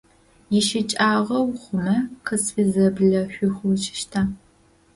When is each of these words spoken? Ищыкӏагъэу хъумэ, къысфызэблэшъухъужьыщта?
Ищыкӏагъэу 0.57 1.47
хъумэ, 1.59 1.97
къысфызэблэшъухъужьыщта? 2.25 4.21